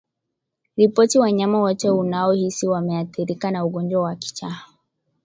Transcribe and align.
Ripoti 0.77 1.19
wanyama 1.19 1.59
wote 1.61 1.89
unaohisi 1.89 2.67
wameathirika 2.67 3.51
na 3.51 3.65
ugonjwa 3.65 4.01
wa 4.03 4.15
kichaa 4.15 4.61